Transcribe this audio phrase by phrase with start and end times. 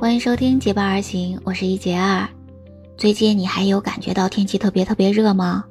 [0.00, 2.26] 欢迎收听结伴而行，我是一杰二。
[2.96, 5.62] 最近你还有感觉到天气特别特别热吗？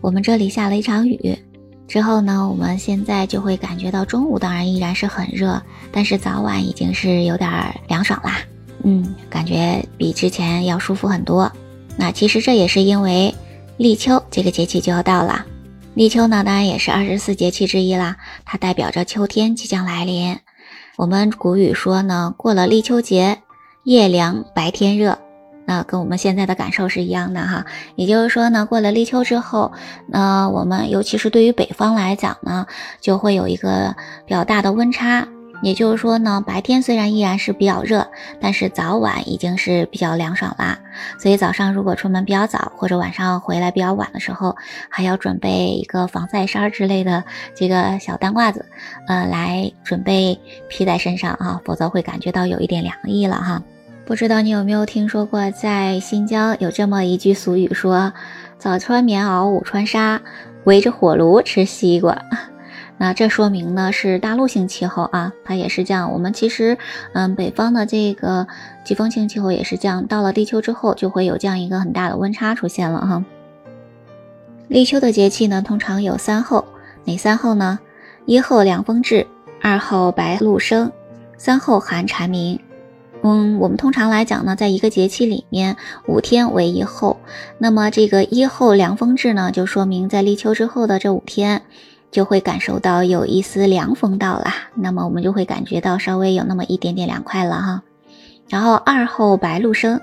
[0.00, 1.38] 我们这里下了一场雨，
[1.86, 5.62] 之后呢，我们现在就会感觉到中午当然依然是很热，
[5.92, 7.48] 但是早晚已经是有点
[7.86, 8.38] 凉爽啦。
[8.82, 11.50] 嗯，感觉比之前要舒服很多。
[11.96, 13.32] 那其实这也是因为
[13.76, 15.46] 立秋这个节气就要到了。
[15.94, 20.36] 立秋呢，当然也是二十四节气之一啦，它代表着秋天即将来临。
[20.96, 23.38] 我们古语说呢，过了立秋节，
[23.84, 25.18] 夜凉白天热，
[25.64, 27.64] 那跟我们现在的感受是一样的哈。
[27.96, 29.72] 也就是说呢，过了立秋之后，
[30.06, 32.66] 那我们尤其是对于北方来讲呢，
[33.00, 33.94] 就会有一个
[34.26, 35.26] 比较大的温差。
[35.62, 38.06] 也就是说呢，白天虽然依然是比较热，
[38.40, 40.78] 但是早晚已经是比较凉爽啦。
[41.18, 44.56] 所以早上如果出门比较早，或者晚上回来比较晚的时候，
[44.88, 47.24] 还要准备一个防晒衫之类的
[47.54, 48.64] 这个小单褂子，
[49.06, 50.38] 呃，来准备
[50.68, 53.62] 披在身上啊，否则会感觉到有一点凉意了哈。
[54.06, 58.12] 不知道你有没有听说过，在新疆有这么一句俗语说
[58.58, 60.20] ：“早穿棉袄，午穿纱，
[60.64, 62.20] 围着火炉吃西瓜。”
[63.02, 66.12] 那这说明呢是大陆性气候啊，它也是这样。
[66.12, 66.76] 我们其实，
[67.14, 68.46] 嗯，北方的这个
[68.84, 70.06] 季风性气候也是这样。
[70.06, 73.24] 到了立秋之后，就会有这样一个很大的温差出现了哈。
[74.68, 76.66] 立秋的节气呢，通常有三候，
[77.06, 77.78] 哪三候呢？
[78.26, 79.26] 一候凉风至，
[79.62, 80.92] 二候白露生，
[81.38, 82.60] 三候寒蝉鸣。
[83.22, 87.18] 嗯，我们通常来讲呢，在一个节气里面，五天为一候。
[87.56, 91.62] 那么这个一候凉风至呢，就说明在立秋之后的这五天。
[92.10, 97.82] 就会感受到有一丝凉风到了，那么我们就会感觉到稍微有那么一点点凉快了哈。
[98.48, 100.00] 然后二后白露生，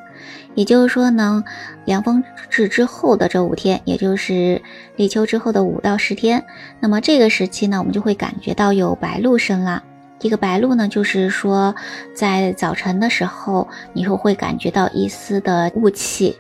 [0.56, 1.44] 也就是说呢，
[1.84, 4.62] 凉风至之后的这五天，也就是
[4.96, 6.46] 立秋之后的五到十天，
[6.80, 9.84] 那么这个时期呢，我们就会感觉到有白露生了。
[10.18, 11.76] 这个白露呢，就是说
[12.16, 16.38] 在早晨的时候，你会会感觉到一丝的雾气。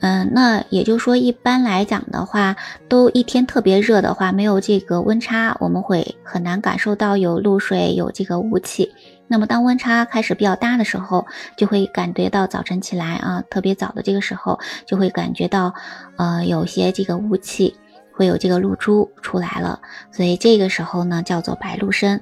[0.00, 2.56] 嗯，那也就是说，一般来讲的话，
[2.88, 8.90] 都一天特别热的话，没有这个温差，我们会很难感受到有露水、有这个雾气。
[9.28, 15.72] 那么当温差开始比较大的时候，就会感觉到早晨起来啊，特别早的这个时候，就会感觉到，
[16.16, 17.76] 呃，有些这个雾气，
[18.12, 19.78] 会有这个露珠出来了。
[20.10, 22.18] 所以这个时候呢，叫做白露生。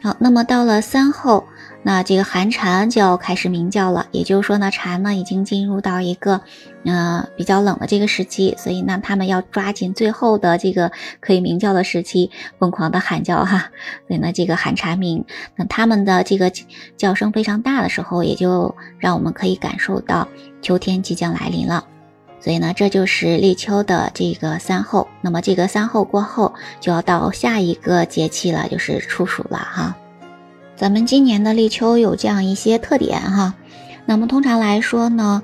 [0.00, 1.44] 好，那么到了三后。
[1.84, 6.42] 那这个寒蝉就要开始鸣叫了，也就是说呢，蝉呢已经进入到一个，
[6.84, 13.70] 嗯，比较冷的这个时期，所以呢，它们要抓紧最后的这个可以鸣叫的时期，疯狂的喊叫哈。
[14.06, 15.24] 所以呢，这个寒蝉鸣，
[15.56, 16.52] 那它们的这个
[16.96, 20.28] 叫声非常大的时候，也就让我们可以感受到
[20.60, 21.84] 秋天即将来临了。
[22.40, 25.08] 所以呢，这就是立秋的这个三候。
[25.20, 29.96] 那么这个三候过后，就要到下一个节气了，就是处暑了哈。
[30.76, 33.54] 咱们今年的立秋有这样一些特点哈，
[34.06, 35.42] 那么通常来说呢，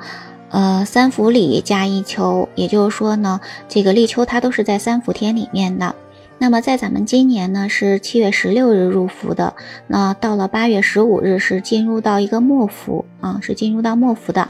[0.51, 5.97] 呃，三伏里加一秋，也就是说呢，这个立秋它都是在三伏天里面的。
[6.39, 9.55] 那么在咱们今年呢是七月十六日入伏的，
[9.89, 14.49] 那到了八月十五日是进入到一个末伏啊，是进入到末伏的。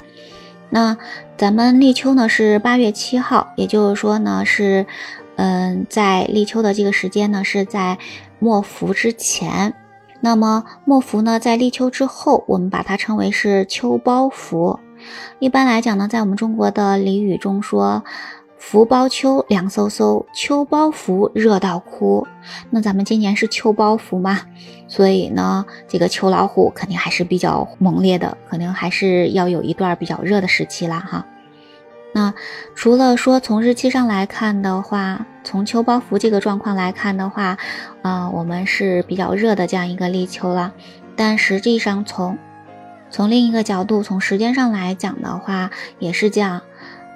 [0.74, 0.98] 那
[1.36, 4.84] 咱们立秋呢是八月七号，也就是说呢是，
[5.36, 7.96] 嗯，在立秋的这个时间呢是在
[8.40, 9.72] 末伏之前。
[10.20, 14.80] 那么末伏呢，在立秋之后，我们把它称为是秋包伏。
[15.38, 18.02] 一般来讲呢，在我们中国的俚语中说，
[18.66, 22.26] 伏包秋凉飕飕，秋包伏热到哭。
[22.70, 24.40] 那咱们今年是秋包伏嘛，
[24.88, 31.26] 所以呢，这个秋老虎肯定还是比较猛烈的，可能还是要有一段比较热的时期啦哈。
[32.14, 32.32] 那
[32.74, 37.58] 除了说从日期上来看的话，从秋包伏这个状况来看的话，
[38.00, 40.72] 啊，我们是比较热的这样一个立秋了。
[41.14, 42.38] 但实际上从
[43.10, 46.62] 从另一个角度，从时间上来讲的话，也是这样。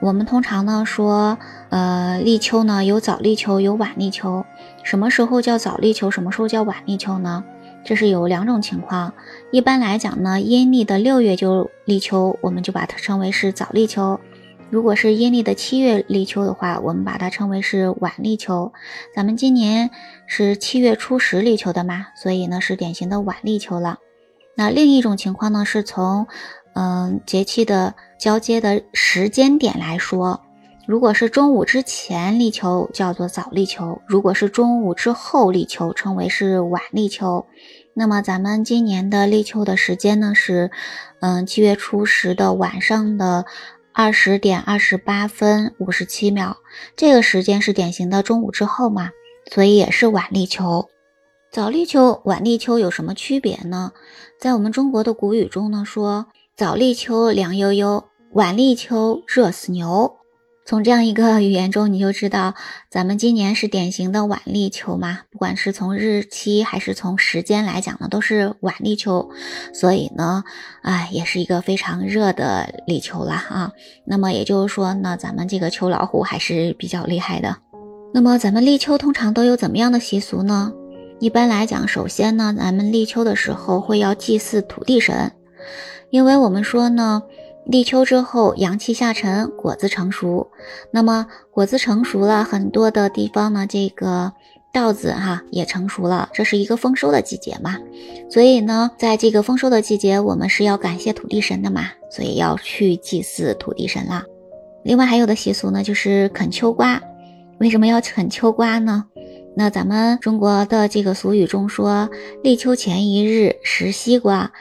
[0.00, 1.38] 我们通常呢说，
[1.70, 4.46] 呃，立秋呢有早立秋，有晚立秋。
[4.84, 6.08] 什么时候叫早立秋？
[6.10, 7.44] 什么时候叫晚立秋呢？
[7.84, 9.12] 这是有两种情况。
[9.50, 14.20] 一般来讲呢，阴历的六月就立秋，我们就把它称为是早立秋。
[14.70, 18.72] 如果是阴历的七月立秋的话，我们把它称为是晚立秋。
[19.16, 19.90] 咱们今年
[20.26, 23.98] 是七月初十立秋的嘛，所以呢是典型的晚立秋了。
[24.54, 26.26] 那另一种情况呢，是从
[26.78, 30.40] 嗯节气的交接的时间点来说，
[30.86, 37.44] 如果是中午之前立秋叫做早立秋，如果是中午之后立秋称为是晚立秋。
[37.94, 40.70] 那么咱们今年的立秋的时间呢是
[41.20, 43.44] 嗯七月初十的晚上的。
[43.90, 46.58] 二十点二十八分五十七秒，
[46.94, 49.10] 这个时间是典型的中午之后嘛，
[49.52, 50.88] 所以也是晚立秋。
[51.50, 53.90] 早立秋、晚立秋有什么区别呢？
[54.38, 56.28] 在我们中国的古语中呢，说
[56.58, 58.02] 早立秋凉悠悠，
[58.32, 60.16] 晚立秋热死牛。
[60.66, 62.54] 从这样一个语言中，你就知道
[62.90, 65.20] 咱们今年是典型的晚立秋嘛。
[65.30, 69.30] 不管是从日期还是从时间来讲呢，都是晚立秋，
[69.72, 70.42] 所以呢，
[70.82, 73.70] 哎，也是一个非常热的立秋了啊。
[74.04, 77.58] 那么也就是说呢，咱们这个秋老虎还是比较厉害的。
[78.12, 80.72] 那么咱们立秋通常都有怎么样的习俗呢？
[81.20, 85.30] 一般来讲，首先呢，咱们立秋的时候会要祭祀土地神，
[86.10, 87.22] 因为我们说呢。
[87.70, 90.50] 立秋之后，阳气下沉，果子成熟。
[90.90, 94.32] 那么果子成熟了，很多的地方呢，这个
[94.72, 97.76] 稻子哈也成熟了，这是一个丰收的季节嘛。
[98.30, 104.24] 所以呢，在这个丰收的季节，我们是要感谢土地神的嘛，所以要去祭祀土地神啦。
[104.82, 107.02] 另外还有的习俗呢，就是啃秋瓜。
[107.60, 109.04] 为什么要啃秋瓜呢？
[109.54, 112.08] 那咱们中国的这个俗语中说，
[112.42, 114.52] 立秋前一日食西瓜，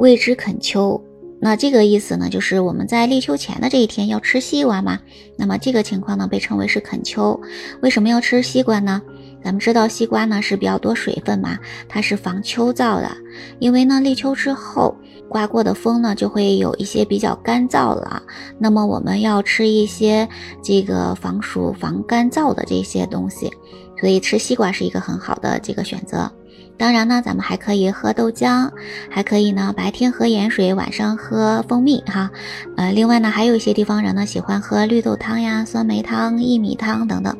[0.00, 1.00] 谓之啃秋。
[1.42, 4.98] 那这个意思呢，就是我们在立秋前的这一天要吃西瓜嘛。
[5.36, 7.40] 那么这个情况呢，被称为是啃秋。
[7.80, 9.00] 为什么要吃西瓜呢？
[9.42, 11.58] 咱们知道西瓜呢是比较多水分嘛，
[11.88, 13.10] 它是防秋燥的。
[13.58, 14.94] 因为呢，立秋之后
[15.30, 18.22] 刮过的风呢，就会有一些比较干燥了。
[18.58, 20.28] 那么我们要吃一些
[20.62, 23.50] 这个防暑、防干燥的这些东西，
[23.98, 26.30] 所以吃西瓜是一个很好的这个选择。
[26.80, 28.70] 当然呢，咱们还可以喝豆浆，
[29.10, 32.30] 还可以呢，白天喝盐水，晚上喝蜂蜜哈。
[32.74, 37.36] 呃，另外呢，还有一些地方人呢喜欢喝绿豆汤呀、酸梅汤、薏米汤等等。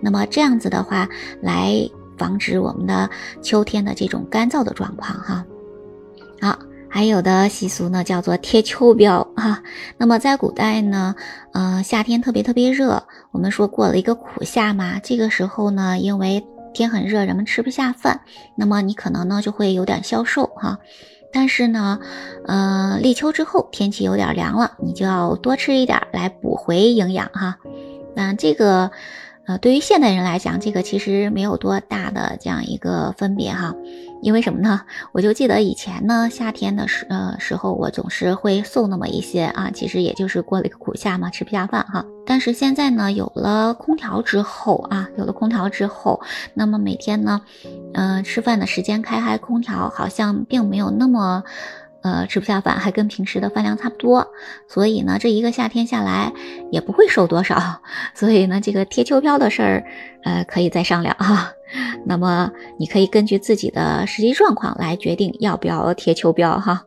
[0.00, 1.08] 那么这样子的话，
[1.42, 1.74] 来
[2.16, 3.10] 防止我们的
[3.42, 5.44] 秋天的这种干燥的状况哈。
[6.40, 6.56] 好，
[6.88, 9.60] 还有的习俗呢叫做贴秋膘哈。
[9.98, 11.16] 那么在古代呢，
[11.52, 13.02] 呃，夏天特别特别热，
[13.32, 18.20] 我们说过了一个苦夏嘛，这个时候呢，因为天很热，人们吃不下饭，
[18.54, 20.78] 那么你可能呢就会有点消瘦哈。
[21.32, 22.00] 但是呢，
[22.46, 27.56] 呃，立秋之后天气有点凉了，你就要多吃一点来补回营养哈。
[28.14, 28.90] 那这个。
[29.46, 33.74] 呃，对于现代人来讲，这个其实没有多大的这样一个分别哈，
[34.22, 34.80] 因为什么呢？
[35.12, 42.06] 我就记得以前呢，夏天的时呃时候，我总是会瘦那么一些啊，其实也就是过了一个苦夏嘛，吃不下饭哈。
[42.34, 46.20] 但是现在呢，有了空调之后啊，有了空调之后，
[46.52, 47.42] 那么每天呢，
[47.92, 51.44] 嗯，吃饭的时间开开空调，好像并没有那么。
[52.02, 54.26] 呃，吃不下饭，还跟平时的饭量差不多，
[54.68, 56.32] 所以呢，这一个夏天下来
[56.72, 57.80] 也不会瘦多少。
[58.14, 59.84] 所以呢，这个贴秋膘的事儿，
[60.24, 61.52] 呃，可以再商量哈。
[62.04, 66.82] 那么你可以根据自己的实际状况来决定要不要贴秋膘哈。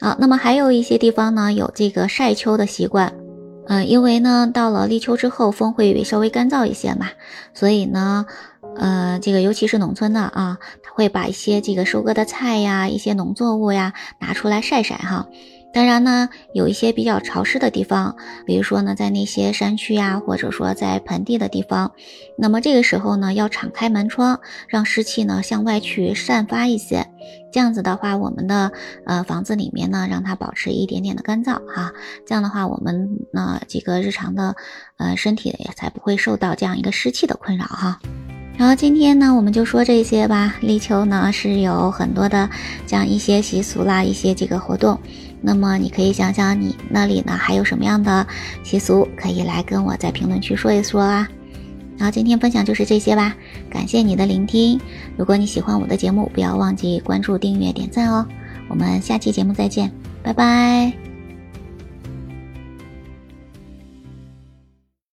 [0.00, 3.12] 好，那么还有一些地方呢，有这个晒秋的习惯。
[3.68, 7.08] 嗯，因为呢，到了立秋之后，风会稍微干燥一些嘛，
[7.54, 8.26] 所以呢。
[8.78, 15.28] 呃，这个尤其是农村的啊，他会把一些这个收割的菜呀、一些农作物呀拿出来晒晒哈。
[15.76, 21.92] 当然呢，有一些比较潮湿的地方，比如说呢，在那些山区呀，或者说在盆地的地方，
[22.38, 27.06] 那么这个时候呢，要敞开门窗，让湿气呢向外去散发一些。
[27.52, 28.72] 这样子的话，我们的
[29.04, 31.92] 呃房子里面呢，让它保持一点点的干燥哈。
[32.26, 34.56] 这样的话，我们呢这个日常的
[34.96, 38.00] 呃身体也才不会受到这样一个湿气的困扰哈。
[38.56, 40.54] 然后今天呢，我们就说这些吧。
[40.62, 42.48] 立秋呢是有很多的
[42.86, 44.98] 这样一些习俗啦，一些这个活动。
[45.40, 48.26] 那么你可以想想你那里呢还有什么样的
[48.62, 51.28] 习俗，可以来跟我在评论区说一说啊。
[51.98, 53.34] 然后今天分享就是这些吧，
[53.70, 54.78] 感谢你的聆听。
[55.16, 58.26] 如果你喜欢我的节目，不要忘记关注、订阅、点赞哦。
[58.68, 59.90] 我们下期节目再见，
[60.22, 61.05] 拜拜。